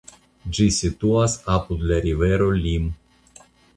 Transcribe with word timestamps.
Ĝi 0.57 0.65
situas 0.77 1.35
apud 1.57 1.85
la 1.91 1.99
rivero 2.07 2.49
Lim. 2.65 2.89